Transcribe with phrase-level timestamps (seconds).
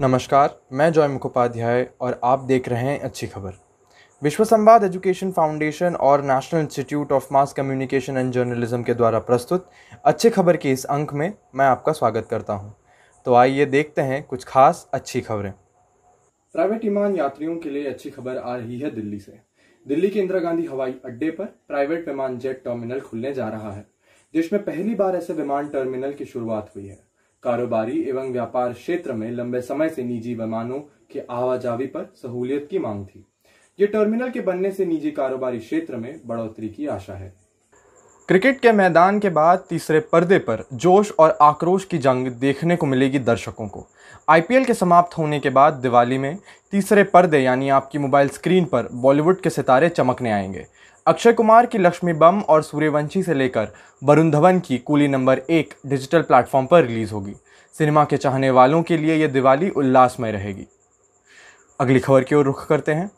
[0.00, 3.52] नमस्कार, मैं जॉय मुखोपाध्याय और आप देख रहे हैं अच्छी खबर।
[4.22, 9.68] विश्व संवाद एजुकेशन फाउंडेशन और national institute of mass communication and journalism के द्वारा प्रस्तुत
[10.04, 12.74] अच्छी खबर के इस अंक में मैं आपका स्वागत करता हूँ।
[13.26, 15.52] तो आइए देखते हैं कुछ खास अच्छी खबरें।
[16.54, 19.40] प्राइवेट विमान यात्रियों के लिए अच्छी खबर आ रही है दिल्ली से।
[19.86, 23.86] दिल्ली के इंदिरा गांधी हवाई अड्डे पर प्राइवेट विमान जेट टर्मिनल खुलने जा रहा है
[24.34, 27.07] देश में पहली बार ऐसे विमान टर्मिनल की शुरुआत हुई है।
[27.42, 30.78] कारोबारी एवं व्यापार क्षेत्र में लंबे समय से निजी विमानों
[31.12, 33.24] के आवाजावी पर सहूलियत की मांग थी।
[33.80, 37.32] ये टर्मिनल के बनने से निजी कारोबारी क्षेत्र में बढ़ोतरी की आशा है।
[38.28, 42.86] क्रिकेट के मैदान के बाद तीसरे पर्दे पर जोश और आक्रोश की जंग देखने को
[42.86, 43.86] मिलेगी दर्शकों को।
[44.28, 46.38] आईपीएल के समाप्त होने के बाद दिवाली में
[46.70, 50.66] तीसरे पर्दे यानी आपकी मोबाइल स्क्रीन पर बॉलीवुड के सितारे चमकने आएँगे।
[51.08, 53.68] अक्षय कुमार की लक्ष्मी बम और सूर्यवंशी से लेकर
[54.04, 57.34] वरुण धवन की कूली नंबर एक डिजिटल प्लेटफॉर्म पर रिलीज़ होगी।
[57.78, 60.66] सिनेमा के चाहने वालों के लिए यह दिवाली उल्लासमय रहेगी।
[61.80, 63.10] अगली खबर की ओर रुख करते हैं।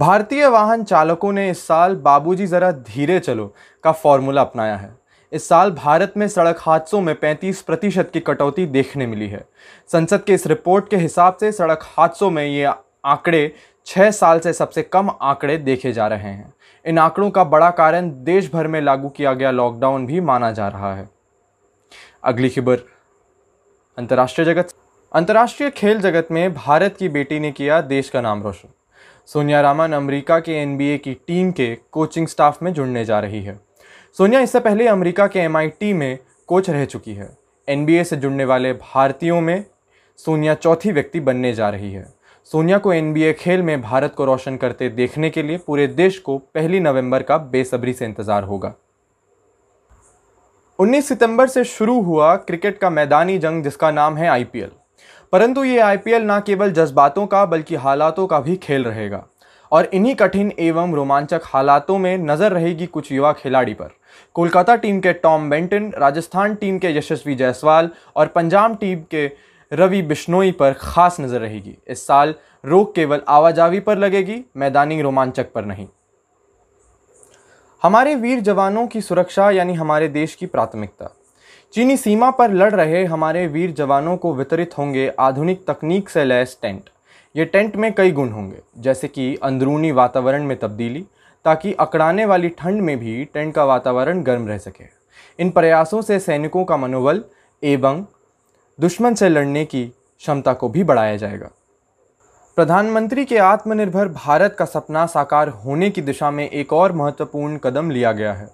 [0.00, 4.96] भारतीय वाहन चालकों ने इस साल बाबूजी ज़रा धीरे चलो का फॉर्मूला अपनाया है।
[5.32, 9.44] इस साल भारत में सड़क हादसों में 35 प्रतिशत की कटौती देखने मिली है।
[9.92, 12.64] संसद के इस रिपोर्ट के हिसाब से सड़क हादसों में ये
[13.04, 13.54] आंकड़े
[13.86, 16.52] छः साल से सबसे कम आंकड़े देखे जा रहे हैं।
[16.86, 20.68] इन आंकड़ों का बड़ा कारण देश भर में लागू किया गया लॉकडाउन भी माना जा
[20.68, 21.08] रहा है।
[22.24, 22.78] अगली खबर,
[23.98, 24.68] अंतर्राष्ट्रीय जगत।
[25.12, 28.68] अंतर्राष्ट्रीय खेल जगत में भारत की बेटी ने किया देश का नाम रोशन।
[29.26, 33.58] सोनिया रामन अमेरिका के एनबीए की टीम के कोचिंग स्टाफ में जुड़ने जा रही है।
[34.16, 37.36] सोनिया इससे पहले अमेरिका के एमआईटी में कोच रह चुकी है।
[37.68, 39.64] एनबीए से जुड़ने वाले भारतीयों में
[40.18, 42.15] सोनिया चौथी व्यक्ति बनने जा रही है।
[42.52, 46.36] सोनिया को एनबीए खेल में भारत को रोशन करते देखने के लिए पूरे देश को
[46.38, 48.72] पहली नवंबर का बेसब्री से इंतज़ार होगा।
[50.78, 54.70] 19 सितंबर से शुरू हुआ क्रिकेट का मैदानी जंग जिसका नाम है आईपीएल
[55.32, 59.24] परंतु ये आईपीएल ना केवल जज्बातों का, बल्कि हालातों का भी खेल रहेगा।
[59.72, 63.90] और इन्हीं कठिन एवं रोमांचक हालातों में नज़र रहेगी कुछ युवा खिलाड़ी पर।
[64.36, 69.26] कोलकाता टीम के टॉम बेंटन, राजस्थान टीम के यशस्वी जायसवाल और पंजाब टीम के
[69.72, 72.34] रवि बिश्नोई पर खास नज़र रहेगी। इस साल
[72.64, 75.86] रोक केवल आवाजावी पर लगेगी, मैदानी रोमांचक पर नहीं।
[77.82, 81.10] हमारे वीर जवानों की सुरक्षा, यानी हमारे देश की प्राथमिकता।
[81.74, 86.58] चीनी सीमा पर लड़ रहे हमारे वीर जवानों को वितरित होंगे आधुनिक तकनीक से लैस
[86.62, 86.90] टेंट।
[87.34, 91.04] ये टेंट में कई गुण होंगे, जैसे कि अंदरूनी वातावरण में तब्दीली,
[91.44, 94.84] ताकि अकड़ाने वाली ठंड में भी टेंट का वातावरण गर्म रह सके।
[95.38, 97.22] इन प्रयासों से सैनिकों का मनोबल
[97.62, 98.04] एवं
[98.78, 101.48] दुश्मन से लड़ने की क्षमता को भी बढ़ाया जाएगा।
[102.58, 107.90] प्रधानमंत्री के आत्मनिर्भर भारत का सपना साकार होने की दिशा में एक और महत्वपूर्ण कदम
[107.90, 108.48] लिया गया है।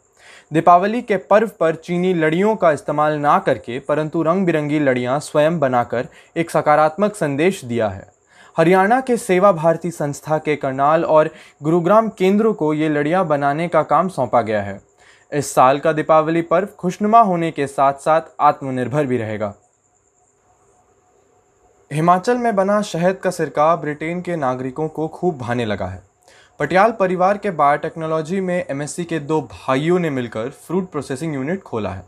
[0.52, 5.58] दीपावली के पर्व पर चीनी लड़ियों का इस्तेमाल ना करके, परंतु रंग बिरंगी लड़ियाँ स्वयं
[5.58, 8.10] बनाकर एक सकारात्मक संदेश दिया है।
[8.56, 11.30] हरियाणा के सेवा भारती संस्था के करनाल और
[11.62, 14.80] गुरुग्राम केंद्रों को ये लड़ियाँ बनाने का काम सौंपा गया है।
[15.32, 19.54] इस साल का दीपावली पर्व खुशनुमा होने के साथ साथ आत्मनिर्भर भी रहेगा।
[21.92, 26.02] हिमाचल में बना शहद का सिरका ब्रिटेन के नागरिकों को खूब भाने लगा है।
[26.58, 31.90] पटियाल परिवार के बायोटेक्नोलॉजी में एमएससी के दो भाइयों ने मिलकर फ्रूट प्रोसेसिंग यूनिट खोला
[31.90, 32.04] है।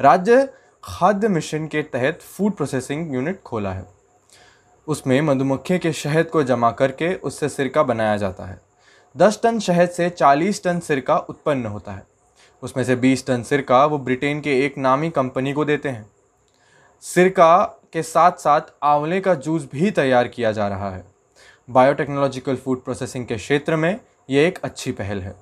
[0.00, 0.48] राज्य
[0.84, 3.84] खाद्य मिशन के तहत फ़ूड प्रोसेसिंग यूनिट खोला है।
[4.86, 8.60] उसमें मधुमक्खी के शहद को जमा करके उससे सिरका बनाया जाता है।
[9.16, 12.06] दस टन शहद से चालीस टन सिरका उत्पन्न होता है।
[12.62, 16.10] उसमें से बीस टन सिरका वो ब्रिटेन के एक नामी कंपनी को देते हैं।
[17.00, 21.04] सिरका के साथ साथ आंवले का जूस भी तैयार किया जा रहा है।
[21.70, 25.34] बायोटेक्नोलॉजिकल फ़ूड प्रोसेसिंग के क्षेत्र में ये एक अच्छी पहल है।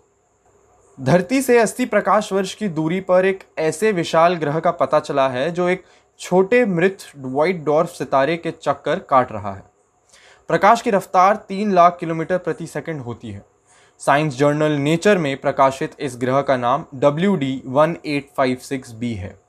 [1.01, 5.29] धरती से 80 प्रकाश वर्ष की दूरी पर एक ऐसे विशाल ग्रह का पता चला
[5.29, 5.85] है जो एक
[6.21, 9.63] छोटे मृत व्हाइट डॉर्फ सितारे के चक्कर काट रहा है।
[10.49, 13.45] प्रकाश की रफ्तार तीन लाख किलोमीटर प्रति सेकंड होती है।
[13.99, 18.93] साइंस जर्नल नेचर में प्रकाशित इस ग्रह का नाम W D one eight five six
[18.93, 19.40] B है।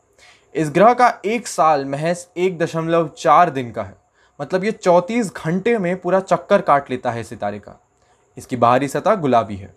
[0.56, 3.96] इस ग्रह का एक साल महज एक दशमलव चार दिन का है।
[4.40, 7.80] मतलब ये चौंतीस घंटे में पूरा चक्कर काट लेता है सितारे का।
[8.38, 9.74] इसकी बाहरी सतह गुलाबी है।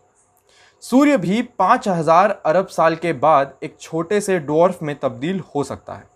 [0.83, 5.65] सूर्य भी पाँच हज़ार अरब साल के बाद एक छोटे से डोर्फ में तब्दील हो
[5.65, 6.13] सकता है।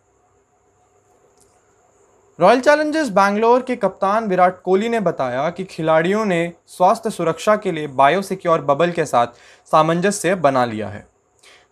[2.38, 7.72] रॉयल चैलेंजर्स बैंगलोर के कप्तान विराट कोहली ने बताया कि खिलाड़ियों ने स्वास्थ्य सुरक्षा के
[7.72, 9.26] लिए बायोसिक्योर बबल के साथ
[9.70, 11.06] सामंजस्य बना लिया है।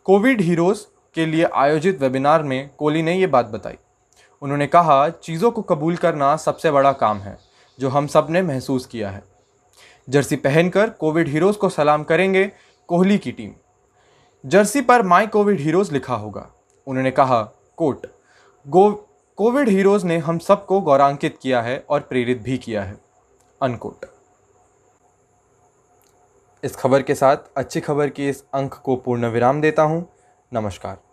[0.06, 3.76] कोविड हीरोज के लिए आयोजित वेबिनार में कोहली ने ये बात बताई।
[4.42, 7.38] उन्होंने कहा, चीज़ों को कबूल करना सबसे बड़ा काम है,
[7.78, 9.22] जो हम सबने महसूस किया है।
[10.08, 12.52] जर्सी पहनकर कोविड हीरोज़ को सलाम करेंगे
[12.88, 13.52] कोहली की टीम।
[14.44, 16.46] जर्सी पर माई कोविड हीरोज़ लिखा होगा।
[16.86, 17.42] उन्होंने कहा,
[17.76, 18.06] कोट,
[18.66, 18.90] गो,
[19.36, 22.96] कोविड हीरोज़ ने हम सबको गौरांकित किया है और प्रेरित भी किया है।
[23.62, 24.04] अनकोट
[26.64, 30.06] इस खबर के साथ अच्छी खबर के इस अंक को पूर्ण विराम देता हूँ।
[30.52, 31.06] नमस्कार।